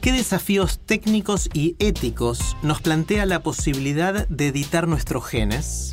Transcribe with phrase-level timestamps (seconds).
[0.00, 5.92] ¿Qué desafíos técnicos y éticos nos plantea la posibilidad de editar nuestros genes?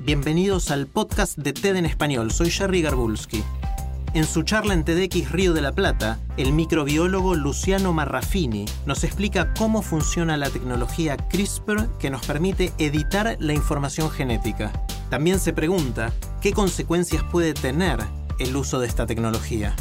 [0.00, 2.32] Bienvenidos al podcast de TED en español.
[2.32, 3.44] Soy Jerry Garbulski.
[4.12, 9.54] En su charla en TEDx Río de la Plata, el microbiólogo Luciano Marrafini nos explica
[9.54, 14.72] cómo funciona la tecnología CRISPR que nos permite editar la información genética.
[15.10, 18.00] También se pregunta qué consecuencias puede tener
[18.40, 19.76] el uso de esta tecnología.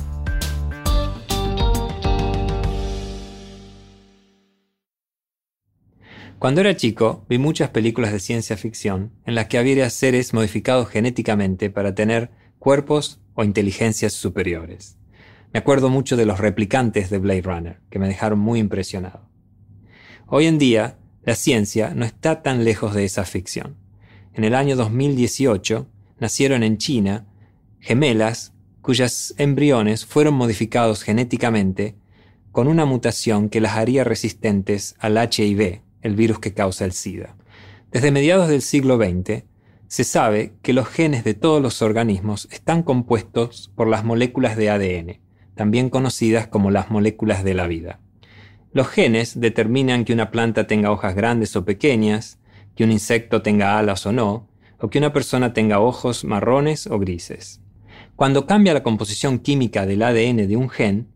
[6.40, 10.88] Cuando era chico, vi muchas películas de ciencia ficción en las que había seres modificados
[10.88, 12.30] genéticamente para tener
[12.60, 14.98] cuerpos o inteligencias superiores.
[15.52, 19.28] Me acuerdo mucho de los replicantes de Blade Runner, que me dejaron muy impresionado.
[20.28, 23.76] Hoy en día, la ciencia no está tan lejos de esa ficción.
[24.36, 25.88] En el año 2018
[26.20, 27.26] nacieron en China
[27.80, 31.96] gemelas cuyos embriones fueron modificados genéticamente
[32.52, 37.36] con una mutación que las haría resistentes al HIV, el virus que causa el SIDA.
[37.92, 39.44] Desde mediados del siglo XX,
[39.88, 44.70] se sabe que los genes de todos los organismos están compuestos por las moléculas de
[44.70, 45.20] ADN,
[45.56, 48.00] también conocidas como las moléculas de la vida.
[48.74, 52.40] Los genes determinan que una planta tenga hojas grandes o pequeñas,
[52.76, 57.00] que un insecto tenga alas o no, o que una persona tenga ojos marrones o
[57.00, 57.62] grises.
[58.16, 61.08] Cuando cambia la composición química del ADN de un gen,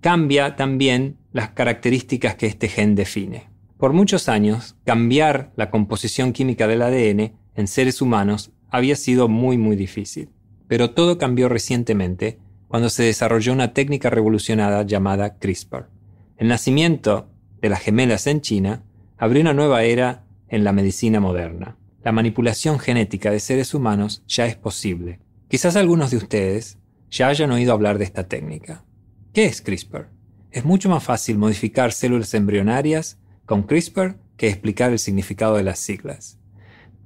[0.00, 3.53] cambia también las características que este gen define.
[3.84, 9.58] Por muchos años, cambiar la composición química del ADN en seres humanos había sido muy
[9.58, 10.30] muy difícil.
[10.68, 15.90] Pero todo cambió recientemente cuando se desarrolló una técnica revolucionada llamada CRISPR.
[16.38, 17.28] El nacimiento
[17.60, 18.84] de las gemelas en China
[19.18, 21.76] abrió una nueva era en la medicina moderna.
[22.02, 25.20] La manipulación genética de seres humanos ya es posible.
[25.48, 26.78] Quizás algunos de ustedes
[27.10, 28.82] ya hayan oído hablar de esta técnica.
[29.34, 30.08] ¿Qué es CRISPR?
[30.52, 35.78] Es mucho más fácil modificar células embrionarias con CRISPR que explicar el significado de las
[35.78, 36.38] siglas.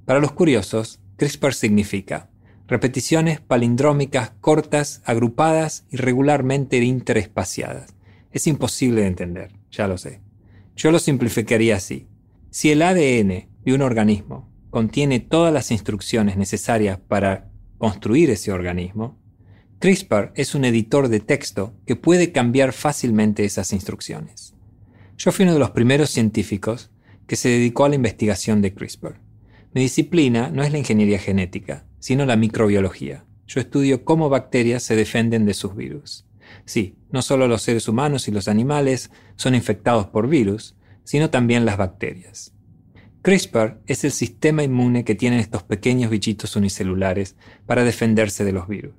[0.05, 2.29] Para los curiosos, CRISPR significa
[2.67, 7.95] repeticiones palindrómicas cortas, agrupadas y regularmente interespaciadas.
[8.31, 10.21] Es imposible de entender, ya lo sé.
[10.75, 12.07] Yo lo simplificaría así.
[12.51, 19.19] Si el ADN de un organismo contiene todas las instrucciones necesarias para construir ese organismo,
[19.79, 24.53] CRISPR es un editor de texto que puede cambiar fácilmente esas instrucciones.
[25.19, 26.91] Yo fui uno de los primeros científicos
[27.27, 29.19] que se dedicó a la investigación de CRISPR.
[29.73, 33.25] Mi disciplina no es la ingeniería genética, sino la microbiología.
[33.45, 36.25] Yo estudio cómo bacterias se defienden de sus virus.
[36.63, 41.65] Sí, no solo los seres humanos y los animales son infectados por virus, sino también
[41.65, 42.53] las bacterias.
[43.21, 48.69] CRISPR es el sistema inmune que tienen estos pequeños bichitos unicelulares para defenderse de los
[48.69, 48.95] virus.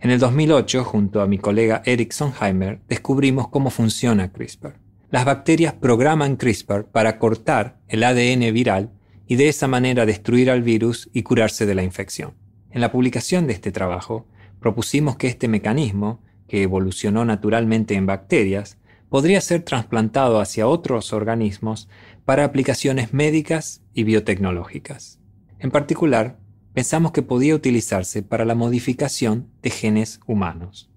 [0.00, 5.72] En el 2008, junto a mi colega Eric Sonheimer, descubrimos cómo funciona CRISPR las bacterias
[5.74, 8.90] programan CRISPR para cortar el ADN viral
[9.26, 12.34] y de esa manera destruir al virus y curarse de la infección.
[12.70, 14.26] En la publicación de este trabajo,
[14.60, 21.88] propusimos que este mecanismo, que evolucionó naturalmente en bacterias, podría ser trasplantado hacia otros organismos
[22.26, 25.18] para aplicaciones médicas y biotecnológicas.
[25.58, 26.38] En particular,
[26.74, 30.90] pensamos que podía utilizarse para la modificación de genes humanos.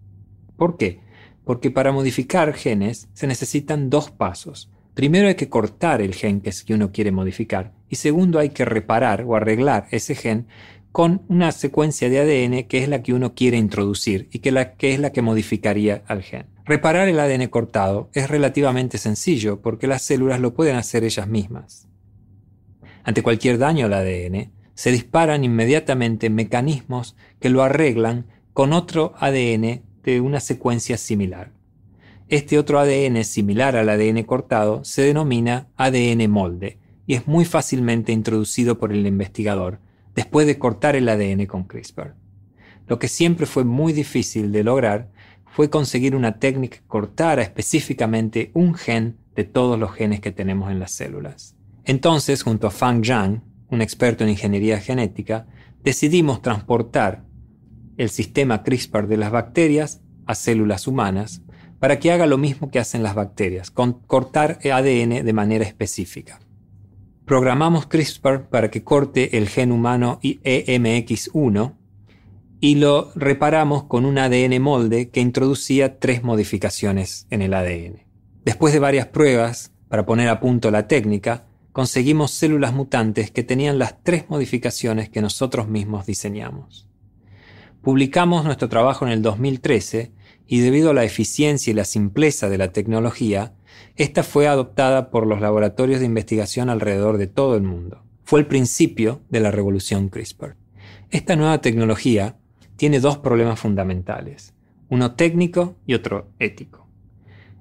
[0.58, 1.00] ¿Por qué?
[1.44, 4.70] Porque para modificar genes se necesitan dos pasos.
[4.94, 9.24] Primero hay que cortar el gen que uno quiere modificar y segundo hay que reparar
[9.24, 10.48] o arreglar ese gen
[10.92, 14.94] con una secuencia de ADN que es la que uno quiere introducir y que, que
[14.94, 16.48] es la que modificaría al gen.
[16.66, 21.88] Reparar el ADN cortado es relativamente sencillo porque las células lo pueden hacer ellas mismas.
[23.04, 29.84] Ante cualquier daño al ADN, se disparan inmediatamente mecanismos que lo arreglan con otro ADN
[30.04, 31.52] de una secuencia similar.
[32.28, 38.12] Este otro ADN similar al ADN cortado se denomina ADN molde y es muy fácilmente
[38.12, 39.80] introducido por el investigador
[40.16, 42.16] después de cortar el ADN con CRISPR.
[42.88, 45.10] Lo que siempre fue muy difícil de lograr
[45.46, 50.72] fue conseguir una técnica que cortara específicamente un gen de todos los genes que tenemos
[50.72, 51.56] en las células.
[51.84, 55.48] Entonces, junto a Fang Zhang, un experto en ingeniería genética,
[55.84, 57.24] decidimos transportar
[58.02, 61.44] el sistema CRISPR de las bacterias a células humanas
[61.80, 66.40] para que haga lo mismo que hacen las bacterias, con cortar ADN de manera específica.
[67.26, 71.76] Programamos CRISPR para que corte el gen humano EMX1
[72.60, 78.02] y lo reparamos con un ADN molde que introducía tres modificaciones en el ADN.
[78.44, 83.78] Después de varias pruebas, para poner a punto la técnica, conseguimos células mutantes que tenían
[83.78, 86.91] las tres modificaciones que nosotros mismos diseñamos.
[87.82, 90.12] Publicamos nuestro trabajo en el 2013
[90.46, 93.56] y debido a la eficiencia y la simpleza de la tecnología,
[93.96, 98.04] esta fue adoptada por los laboratorios de investigación alrededor de todo el mundo.
[98.24, 100.56] Fue el principio de la revolución CRISPR.
[101.10, 102.38] Esta nueva tecnología
[102.76, 104.54] tiene dos problemas fundamentales,
[104.90, 106.88] uno técnico y otro ético.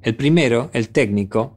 [0.02, 1.56] El primero, el técnico,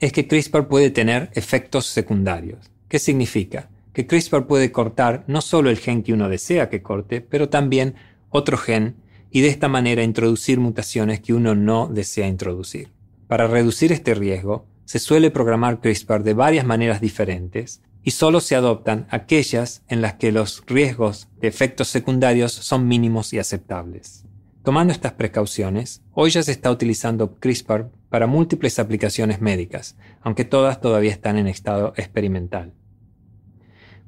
[0.00, 2.72] es que CRISPR puede tener efectos secundarios.
[2.88, 3.70] ¿Qué significa?
[3.92, 7.94] Que CRISPR puede cortar no solo el gen que uno desea que corte, pero también
[8.30, 8.96] otro gen
[9.30, 12.92] y de esta manera introducir mutaciones que uno no desea introducir.
[13.28, 18.56] Para reducir este riesgo, se suele programar CRISPR de varias maneras diferentes y solo se
[18.56, 24.24] adoptan aquellas en las que los riesgos de efectos secundarios son mínimos y aceptables.
[24.62, 30.80] Tomando estas precauciones, hoy ya se está utilizando CRISPR para múltiples aplicaciones médicas, aunque todas
[30.80, 32.72] todavía están en estado experimental.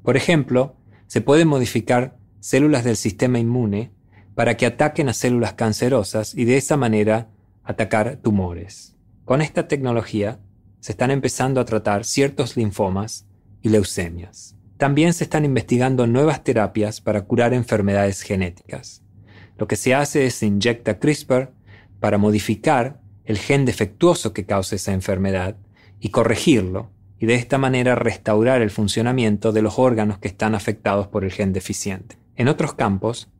[0.04, 3.90] Por ejemplo, se pueden modificar células del sistema inmune
[4.34, 7.30] para que ataquen a células cancerosas y de esa manera
[7.62, 8.96] atacar tumores.
[9.24, 10.40] Con esta tecnología
[10.80, 13.26] se están empezando a tratar ciertos linfomas
[13.62, 14.56] y leucemias.
[14.76, 19.02] También se están investigando nuevas terapias para curar enfermedades genéticas.
[19.56, 21.54] Lo que se hace es inyecta CRISPR
[21.98, 25.56] para modificar el gen defectuoso que causa esa enfermedad
[25.98, 26.90] y corregirlo,
[27.24, 31.32] y de esta manera restaurar el funcionamiento de los órganos que están afectados por el
[31.32, 32.18] gen deficiente.
[32.36, 33.30] En otros campos,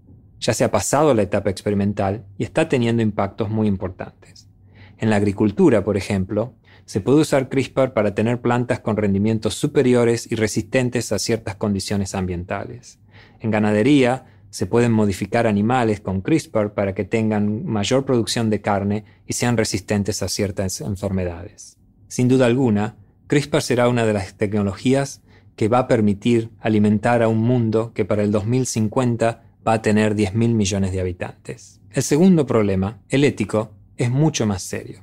[0.40, 4.48] ya se ha pasado la etapa experimental y está teniendo impactos muy importantes.
[4.96, 6.54] En la agricultura, por ejemplo,
[6.86, 12.14] se puede usar CRISPR para tener plantas con rendimientos superiores y resistentes a ciertas condiciones
[12.14, 13.00] ambientales.
[13.40, 19.04] En ganadería, se pueden modificar animales con CRISPR para que tengan mayor producción de carne
[19.26, 21.76] y sean resistentes a ciertas enfermedades.
[22.08, 22.96] Sin duda alguna,
[23.26, 25.22] CRISPR será una de las tecnologías
[25.56, 30.14] que va a permitir alimentar a un mundo que para el 2050 va a tener
[30.14, 31.80] 10.000 millones de habitantes.
[31.90, 35.02] El segundo problema, el ético, es mucho más serio.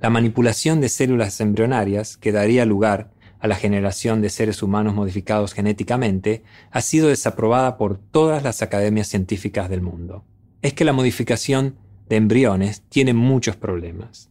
[0.00, 3.10] La manipulación de células embrionarias, que daría lugar
[3.40, 9.08] a la generación de seres humanos modificados genéticamente, ha sido desaprobada por todas las academias
[9.08, 10.24] científicas del mundo.
[10.62, 11.76] Es que la modificación
[12.08, 14.30] de embriones tiene muchos problemas.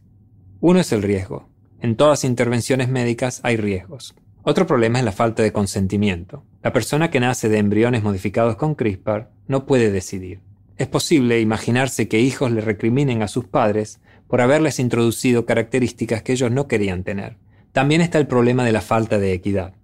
[0.60, 1.48] Uno es el riesgo.
[1.86, 4.16] En todas intervenciones médicas hay riesgos.
[4.42, 6.42] Otro problema es la falta de consentimiento.
[6.60, 10.40] La persona que nace de embriones modificados con CRISPR no puede decidir.
[10.78, 16.32] Es posible imaginarse que hijos le recriminen a sus padres por haberles introducido características que
[16.32, 17.36] ellos no querían tener.
[17.70, 19.74] También está el problema de la falta de equidad.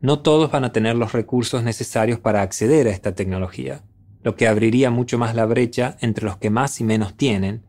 [0.00, 3.82] No todos van a tener los recursos necesarios para acceder a esta tecnología,
[4.22, 7.64] lo que abriría mucho más la brecha entre los que más y menos tienen,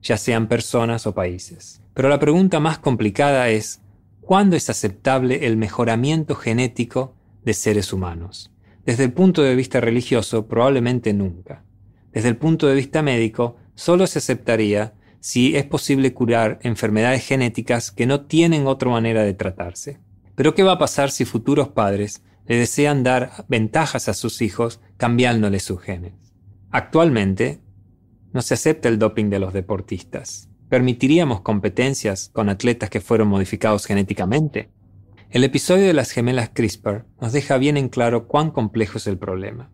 [0.00, 1.82] ya sean personas o países.
[1.98, 3.82] Pero la pregunta más complicada es,
[4.20, 8.52] ¿cuándo es aceptable el mejoramiento genético de seres humanos?
[8.86, 11.64] Desde el punto de vista religioso, probablemente nunca.
[12.12, 17.90] Desde el punto de vista médico, solo se aceptaría si es posible curar enfermedades genéticas
[17.90, 19.98] que no tienen otra manera de tratarse.
[20.36, 24.80] Pero ¿qué va a pasar si futuros padres le desean dar ventajas a sus hijos
[24.98, 26.12] cambiándoles sus genes?
[26.70, 27.58] Actualmente,
[28.32, 30.48] no se acepta el doping de los deportistas.
[30.68, 34.68] ¿Permitiríamos competencias con atletas que fueron modificados genéticamente?
[35.30, 39.18] El episodio de las gemelas CRISPR nos deja bien en claro cuán complejo es el
[39.18, 39.70] problema.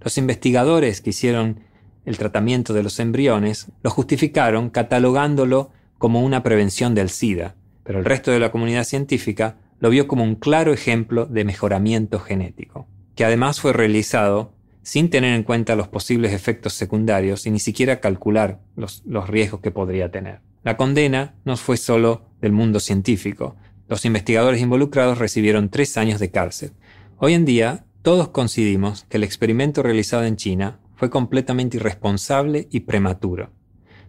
[0.00, 1.60] Los investigadores que hicieron
[2.04, 8.04] el tratamiento de los embriones, lo justificaron catalogándolo como una prevención del SIDA, pero el
[8.04, 13.24] resto de la comunidad científica lo vio como un claro ejemplo de mejoramiento genético, que
[13.24, 14.54] además fue realizado
[14.90, 19.60] sin tener en cuenta los posibles efectos secundarios y ni siquiera calcular los, los riesgos
[19.60, 20.40] que podría tener.
[20.64, 23.54] La condena no fue solo del mundo científico.
[23.86, 26.72] Los investigadores involucrados recibieron tres años de cárcel.
[27.18, 32.80] Hoy en día, todos coincidimos que el experimento realizado en China fue completamente irresponsable y
[32.80, 33.52] prematuro,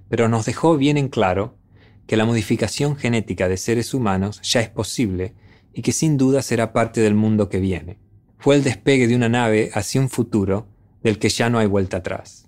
[0.09, 1.59] pero nos dejó bien en claro
[2.07, 5.35] que la modificación genética de seres humanos ya es posible
[5.75, 7.99] y que sin duda será parte del mundo que viene.
[8.39, 10.70] Fue el despegue de una nave hacia un futuro
[11.03, 12.47] del que ya no hay vuelta atrás.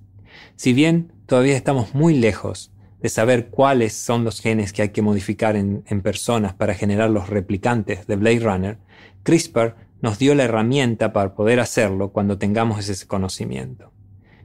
[0.56, 5.02] Si bien todavía estamos muy lejos de saber cuáles son los genes que hay que
[5.02, 8.78] modificar en, personas para generar los replicantes de Blade Runner,
[9.24, 13.92] CRISPR nos dio la herramienta para poder hacerlo cuando tengamos ese conocimiento.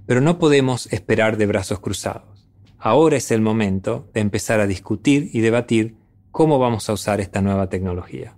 [0.07, 2.49] Pero no podemos esperar de brazos cruzados.
[2.79, 5.97] Ahora es el momento de empezar a discutir y debatir
[6.31, 8.38] cómo vamos a usar esta nueva tecnología.